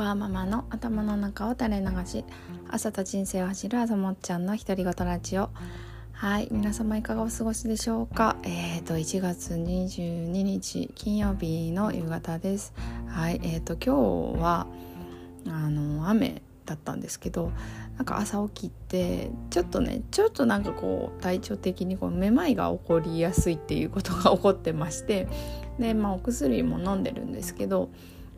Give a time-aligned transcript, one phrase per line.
[0.00, 2.24] ワーママの頭の中を垂れ流し
[2.70, 5.50] 朝と人生を走る朝もっちゃんの独り言ラジオ。
[6.12, 8.36] はい皆様いかがお過ごしでしょうか？
[8.42, 12.72] えっ、ー、と1月22日金曜日の夕方です。
[13.08, 14.66] はいえっ、ー、と今日は
[15.46, 17.52] あの雨だったんですけど
[17.98, 25.28] なんか朝起きてちょっとねちょっとなんかこう体調的にこうめまいが起こりやすいっていうことが起こってまして
[25.78, 27.90] でまあお薬も飲んでるんですけど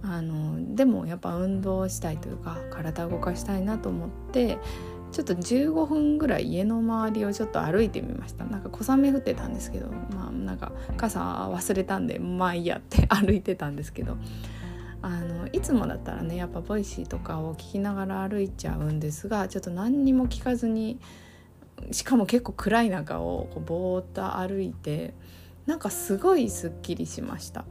[0.05, 4.59] あのでもやっぱ運動したいというか体動かしたいなと思って
[5.13, 8.45] ちょっと15分ぐらい家の周りをちょっと歩いてみました。
[8.45, 14.17] なんか小雨降ってたんですけどまあなんか傘忘れたんでまあいいやって 歩いてたんですけど
[15.03, 20.99] あのいつもだったらねやっぱ Voicy とかを聞きながら歩いちゃうんですがちょっと何にも聞かずに
[21.91, 25.15] しかも結構暗い中をこうぼーっと歩いて
[25.67, 27.65] なんかすごいすっきりしました。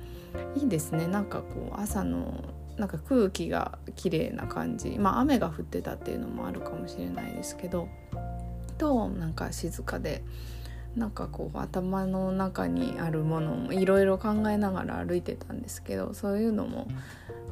[0.55, 1.07] いいですね。
[1.07, 2.43] なんかこう朝の
[2.77, 4.97] なんか空気が綺麗な感じ。
[4.97, 7.87] まあ雨が降ってたっていうのもあるかもしれないですけど。
[8.81, 10.23] となんか静かで
[10.95, 16.87] なんかこう頭の中にあるものもいろいろ考えながら歩いてたんですけどそういうのも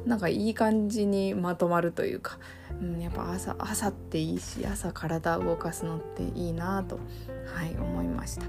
[0.04, 2.38] なんかいい感じにまとまるというか、
[2.82, 6.98] うん、やっぱ朝朝っていいし朝体動かすのっていいなと、
[7.54, 8.46] はい、思いました。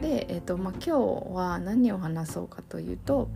[0.00, 3.28] で、えーとまあ、今日は何を話そうかというと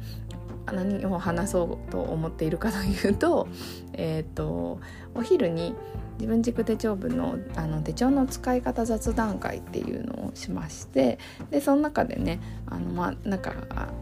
[0.73, 3.49] 何を話そうと思っているかというと,、
[3.93, 4.81] えーと、
[5.15, 5.75] お昼に
[6.19, 11.19] 自分軸手帳部のあの手帳の使い方雑談会っていうのをしまして
[11.51, 13.55] でその中でねあの、まあ、なんか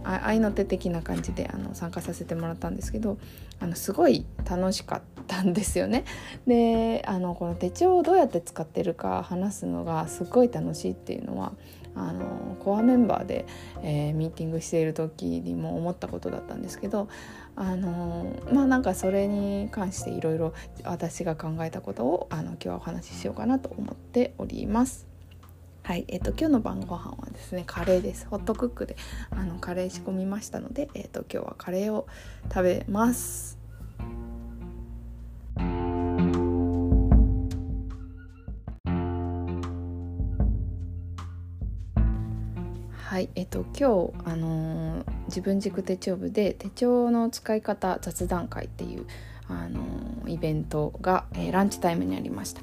[0.02, 3.18] 愛の手的な感じであの参加させてもらったんですけど
[3.60, 6.04] あのすごい楽しかったんですよね。
[6.46, 11.52] であのこの手帳をどうやって使ってるか話すのがすごい楽しいっていうのは
[11.97, 13.47] あのコアメンバーで、
[13.83, 17.08] えー、ミーティングしている時にも思ったことだったんですけど
[17.56, 20.53] あのまあなんかそれに関していろいろ
[20.84, 25.06] 私が考えたことをあの今日はお話ししようかなと思っております。
[25.82, 28.26] はい、えっ、と今日の晩ご飯はですねカレーです。
[28.26, 28.97] ホットクックで
[29.31, 32.09] あのカレー仕込みましたので、えっ、と今日はカレーを
[32.49, 33.56] 食べます。
[43.16, 49.06] はいえっと今日あのー、自分軸手帳部で手帳の使い方雑談会っていう
[49.49, 52.60] あのー、イベントが、えー、ランチタイムにありました。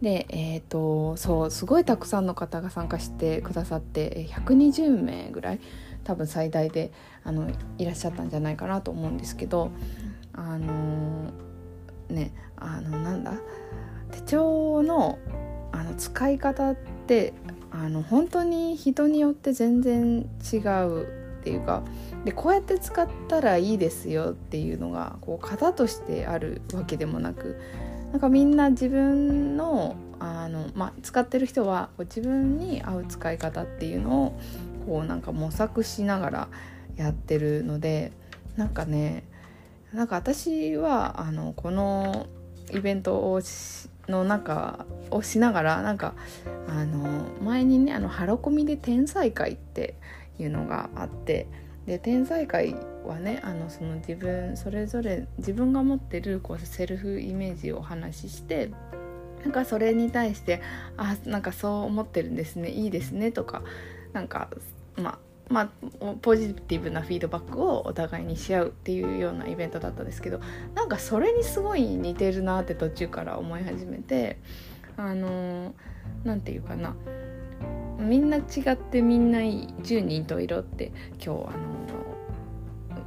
[0.00, 5.60] でえーと、そうすごいたくさんの方が参加してくださって120名ぐらい
[6.04, 6.92] 多分最大で
[7.24, 9.72] あのいらっしゃったんじゃないかなと思うんですけど
[10.32, 11.32] あの
[12.08, 13.32] ねあのなんだ
[14.12, 15.18] 手帳の
[15.72, 16.76] あの使い方っ
[17.08, 17.34] て
[17.80, 21.02] あの本当に人によって全然違う
[21.40, 21.82] っていうか
[22.24, 27.60] でこうやって使ったらいいですよっていうのがこう型としてあるわけでもなく
[28.10, 34.40] なんかみんな自分のあの、まあ、使ってる人はこう自分に合う使い方っていうのを
[34.84, 36.48] こうなんか模索しながら
[36.96, 38.10] やってるので
[38.56, 39.22] なんかね
[39.92, 42.26] なんか私はあのこの
[42.72, 43.40] イベントを
[44.08, 46.14] の中をしながらなんか
[46.66, 49.94] あの前にねあのハロコミで天才会って
[50.38, 51.46] いうのがあって
[51.86, 52.76] で天才会
[53.06, 58.70] はねあのその自分それぞれ自分が持ってるこうセルフイメージをお話しして
[59.42, 60.60] なんかそれに対して
[60.96, 63.62] 「あなんかそう思ってるんですねいいですね」とか
[64.12, 64.50] なんか
[64.96, 65.68] まあまあ、
[66.20, 70.40] ポジティブなフィードバックをお互いにし合うっていうようなイベントだったんですけど
[70.74, 74.38] なんかそれにすごい似てるなって途中から思い始めて
[74.96, 75.74] あの
[76.24, 76.94] 何て言うかな。
[77.98, 81.48] みんな違ってみんないい10人と色って今日あの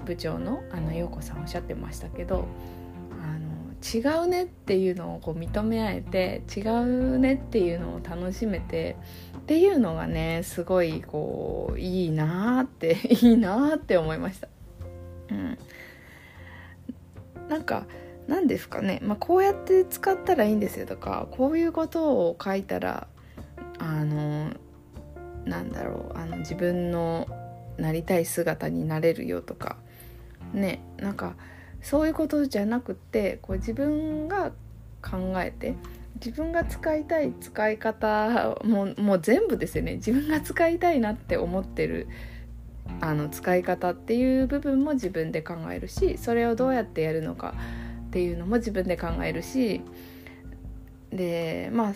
[0.06, 2.46] 部長のあの陽子さんおっしゃってましたけど
[3.82, 8.96] 違うねっていうのをこう認め合えて違うねっていうのを楽しめて
[9.42, 14.48] っていうのがねすごいこういいなーって いいなーって思いました。
[15.30, 15.58] うん、
[17.50, 17.86] なんか
[18.28, 23.08] 何ですかね、まあ、こうやって使ったらいいんですよとかこういうことを書いたら
[23.80, 24.52] あの
[25.46, 27.28] なんだろうあの自分の
[27.78, 29.78] なりたい姿になれるよとか
[30.54, 31.36] ねなんか
[31.82, 34.52] そういうことじゃなくてこう自分が
[35.02, 35.76] 考えて
[36.16, 39.96] 自分が使いたい使い方ももう全部ですよね。
[39.96, 42.08] 自分が使いたいなって思ってる
[43.00, 47.56] あの使い方っていう部分も自分で考えるしそれをどうやってやるのか
[48.08, 49.82] っていうのも自分で考えるし
[51.12, 51.94] でまあ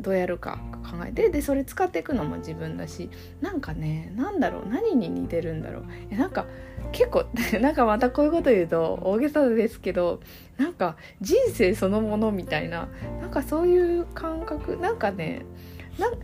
[0.00, 3.10] どうやるか考えてでそれ使っていくのも自分だし
[3.40, 5.84] なんかねなんだろう何に似てるんだろう。
[6.10, 6.46] えなんか
[6.92, 7.24] 結構
[7.60, 10.20] なんかまたこういうこと言うと大げさですけど
[10.56, 12.88] なんか人生そのものみたいな
[13.20, 15.42] なんかそういう感覚なんかね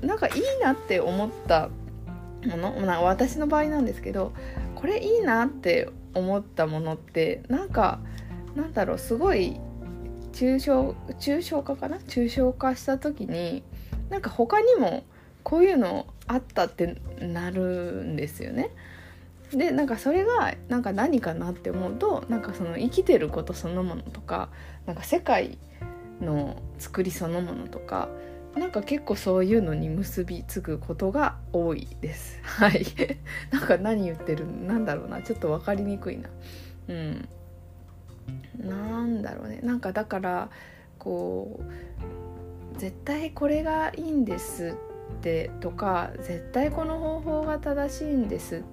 [0.03, 1.69] なんかいいなって思った
[2.47, 4.33] ものな私の場合なんですけど
[4.75, 8.01] これいいなって思ったものってなんか
[8.55, 9.61] なんだろうすごい
[10.33, 11.99] 抽象抽象化かな？
[11.99, 13.63] 抽象化した時に
[14.11, 15.05] なんか他にも
[15.43, 18.71] こういうのあったってなるんですよね。
[19.53, 24.49] でなんかそれがなんか何かなって思うとなんかその生きてることそのものとか
[24.87, 25.59] なんか世界
[26.21, 28.09] の作りそのものとか
[28.57, 32.41] なんか結構そういうのに結びつくことが多いです。
[32.43, 32.87] はい。
[33.51, 36.31] なんか何言ってるなんだろうなちょっと分かりにくいな。
[36.89, 37.29] うん。
[38.59, 40.49] なんだろうねなんかだから
[40.99, 41.61] こ
[42.75, 44.75] う絶対これがいいんです
[45.19, 48.65] ってとか絶対この方法が正しいんですな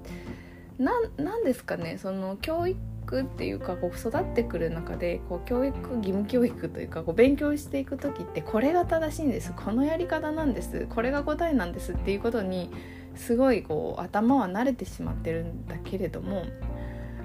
[0.79, 9.53] んですかねその教育っていうかこう育ってくる中でこう教育義務教育というかこう勉強していく時ってこれが正しいんです。
[9.53, 10.87] このやり方なんです。
[10.89, 11.93] これが答えなんです。
[11.93, 12.71] っていうことに
[13.15, 16.45] すごいこう頭は慣れてしまってるんだけれども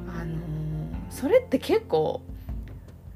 [0.08, 0.38] あのー、
[1.10, 2.22] それって結構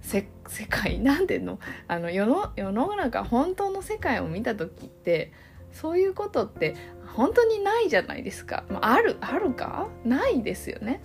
[0.01, 0.27] 世
[0.69, 1.59] 界なんていうの？
[1.89, 5.33] あの世の世の中本当の世界を見た時って
[5.73, 6.75] そういうことって
[7.15, 9.89] 本当にないじゃないですか、まあ、あるあるか？
[10.05, 11.03] ないですよね。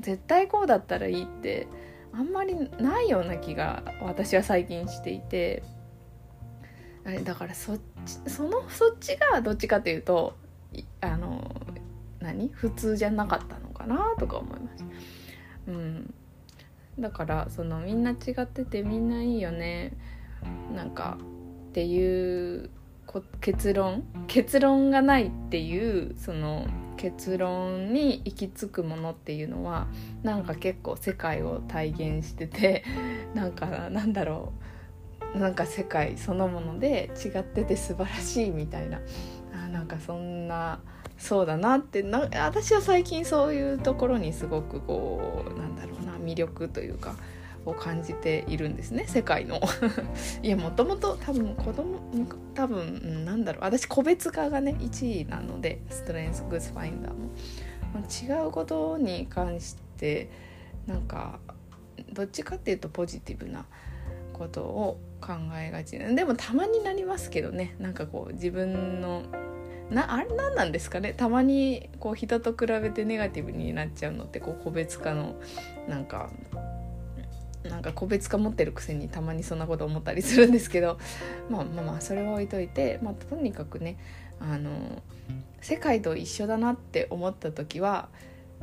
[0.00, 1.66] 絶対こうだったらいいって
[2.12, 5.62] あんまりないような気が私は最近していて。
[7.24, 10.36] だからそっちそのそっちがどっちかというと
[11.00, 11.42] あの
[12.20, 12.48] 何？
[12.48, 14.84] 普通じゃなかったのかなとか思います。
[15.68, 16.14] うん。
[16.98, 19.92] だからそのみんな違っててみんないいよね。
[20.74, 21.16] なんか
[21.70, 22.70] っていう
[23.40, 24.04] 結論？
[24.26, 26.66] 結論がないっていうその
[26.96, 29.86] 結論に行き着くものっていうのは
[30.22, 32.84] なんか結構世界を体現してて
[33.34, 34.52] なんかなんだろ
[35.34, 35.38] う。
[35.38, 39.00] なんか世界そのもので違ってて素晴らしいみたいな。
[39.52, 40.80] あなんかそんな
[41.18, 42.02] そうだなって。
[42.02, 47.14] な私は最近そういうところにすごくこうなんだろうな魅力というか
[47.68, 49.60] を感じているんですね世界の。
[50.42, 51.98] いやもともと多分子供
[52.54, 53.64] 多分なんだろう。
[53.64, 60.30] 私個別化がね1位なのでストレンスグッズファインダーも違うことに関して
[60.86, 61.40] なんか
[62.12, 63.66] どっちかっていうとポジティブな
[64.32, 65.98] ことを考えがち。
[65.98, 67.74] でもたまになりますけどね。
[67.78, 69.22] なんかこう自分の
[69.90, 71.14] なあれ何なんですかね。
[71.14, 75.36] たまにこう人と比べてネガティブになっちゃうのってこう個別化の
[75.88, 76.30] なんか
[77.64, 80.98] なんか個別化持ってるくせにたまにそんなこと思ったりするんですけど
[81.50, 83.96] まあまあまあそれは置いといて、まあ、とにかくね
[84.40, 84.70] あの
[85.60, 88.08] 世界と一緒だなって思った時は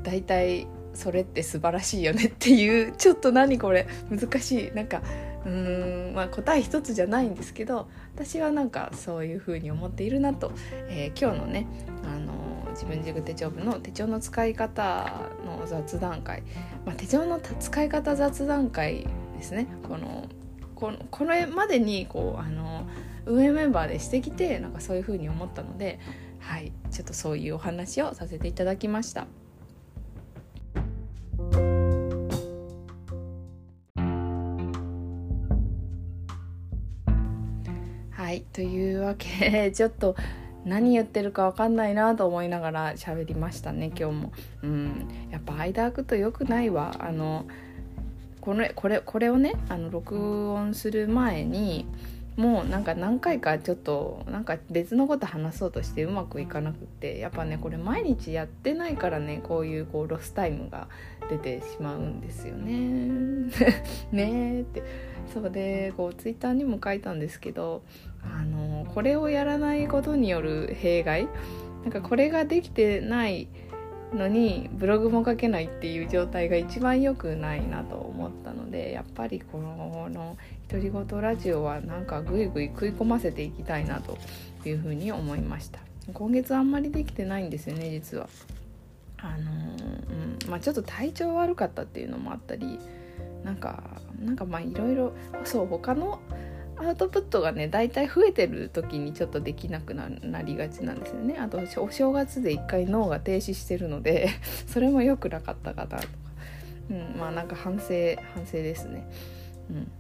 [0.02, 4.72] 大体それって素晴らしいよねっていう ちょっと何これ難しい。
[4.74, 5.02] なんか
[5.46, 10.52] うーん、まあ、答え一つじゃないんですけど私はなんかそういうふうに思っているなと、
[10.90, 11.68] えー、今日のね
[12.04, 12.15] あ
[12.76, 16.44] 自分軸手帳部の手帳の使い方の雑談会、
[16.86, 19.08] まあ、手帳の使い方雑談会
[19.38, 19.68] ですね。
[19.88, 20.28] この
[20.76, 22.86] このこれまでにこうあの
[23.26, 26.00] 運営メンバーでしてきてなんかそういうふうに思ったので
[26.40, 26.72] はい。
[26.92, 29.26] ちょっとそういうお話をさせていただきました。
[38.12, 38.42] はい。
[38.54, 40.16] というわけでちょっと
[40.66, 44.34] 何言ってるか分かんないなと思いながら喋りましたね今日も。
[44.64, 47.46] うんやっぱ間空くと良くないわあの
[48.42, 51.88] これこれこれをねあの録音する前に
[52.36, 60.88] もうなんか何回かちょっとなんか別のこと話そうとしてうまくいかなくってやっぱねこれ毎日やってないからねこういうこうロスタイムが
[61.30, 63.50] 出てしまうんですよね。
[64.12, 64.84] ねって
[65.34, 67.84] そうでこうツイッターにも書いたんですけど
[68.34, 71.28] あのこれをやらないことによる弊害。
[71.84, 73.48] なんかこれができてない
[74.14, 84.18] のにブログも書けないっていう状態が一番良くないなと思ったのでやっぱりこの独り言ラジオはなんかぐいぐい食い込ませていきたいなと
[84.66, 85.80] いうふうに思いました。
[86.14, 88.30] 今月あんまりできてないんですよね実は。
[89.18, 89.52] あの
[90.46, 92.80] うんまあちょっと体調悪かったっていうのもあったり
[93.44, 93.84] なんか
[94.20, 95.14] なんかまあいろいろ
[95.44, 96.20] そう他の
[96.78, 101.38] アウトプットがね大体増えてる時にちょっとできなくなりがちなんですよね。
[101.40, 104.30] あとお正月で一回脳が停止してるので
[104.68, 106.04] それも良くなかったかなとか、
[106.90, 107.86] うん、まあなんか反省
[108.34, 109.08] 反省ですね。
[109.70, 109.92] うん。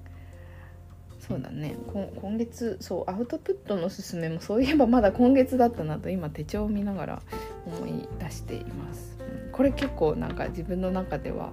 [1.19, 1.75] そうだね。
[2.21, 7.21] 今月そうアウトプットのすすめもそういえばまだ今月だったなと今手帳を見ながら
[7.65, 9.17] 思い出しています、
[9.47, 11.51] うん、これ結構なんか自分の中では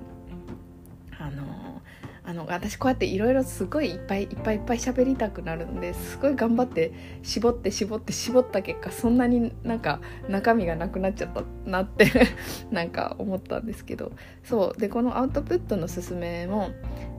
[1.18, 1.71] あの
[2.24, 6.18] あの私こうやっていろいろすごいいっぱいいっぱいいっぱい喋りたくなるのです。
[6.18, 12.10] ごい頑張って絞って絞って絞った結果そんなになんか中身がなくなっちゃったなって
[12.70, 14.12] なんか思ったんですけど。
[14.44, 14.80] そう。
[14.80, 16.70] でこのアウトプットのすすめも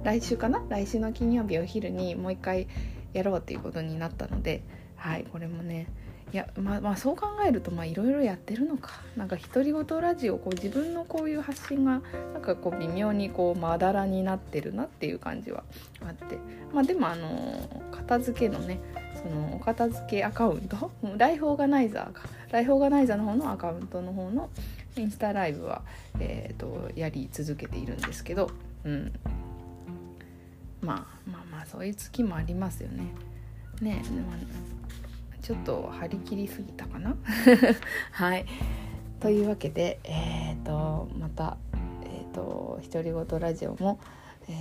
[0.04, 0.64] 来週かな？
[0.70, 2.68] 来週の金曜日お昼にもう一回
[3.12, 4.64] やろうっていうことになったので
[4.96, 5.88] はいこれもね
[6.34, 8.90] いやまあ、まあそう考えるといろいろやってるのか。
[9.16, 12.02] なんか独り言ラジオこう自分のこういう発信が
[12.34, 15.64] なんかこう微妙にこうまだらになってるなっていう感じは
[16.02, 16.40] あって。
[16.74, 18.80] まあでもあの片付けのね
[19.14, 20.92] そのお片付けアカウント？
[21.18, 24.50] ライフオーガナイザーかライフオーガナイザーの方のアカウントの方の
[24.98, 25.84] インスタライブは、
[26.20, 28.50] えーと、やり続けているんですけど、
[28.86, 29.14] うん、
[30.82, 33.04] まあまあまあそういう月もありますよね。
[33.82, 34.38] ねまあ
[35.44, 37.16] ちょっと張り切りすぎたかな？
[38.14, 38.46] はい。
[39.20, 41.58] というわけでえっ、ー、とまた
[42.04, 44.00] えっ、ー、と独り言ラジオも、
[44.48, 44.54] え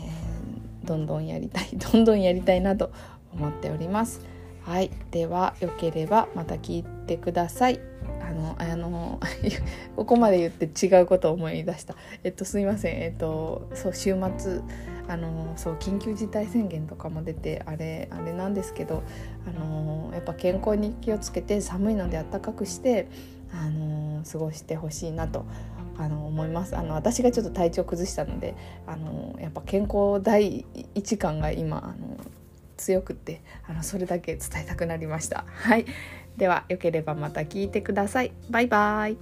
[0.85, 2.91] ー、どんどんやりたい どんどんやりたいなと
[3.33, 4.23] 思っております。
[4.65, 4.91] はい。
[5.12, 7.81] ではよければまた聞いてください。
[8.21, 9.21] あのあの
[9.97, 11.95] ここまで言って違うことを思い出した。
[12.25, 13.03] えっとすいません。
[13.03, 14.61] えっとそう週末
[15.09, 19.03] あのそう緊急事態宣言とかも出てあれあれなんですけど
[19.47, 23.09] あのやっぱ健康に気をつけて寒いのであったかくして
[23.53, 25.45] あの過ごしてほしいなと
[25.99, 26.77] あの思います。
[26.77, 28.55] あの私がちょっと体調崩したので
[28.87, 32.17] あのやっぱ健康第一感が今あの
[32.77, 35.45] 強くってあのそれだけ伝えたくなりました。
[35.47, 35.85] はい。
[36.37, 38.33] ではよければまた聞いてください。
[38.51, 39.17] バイバイ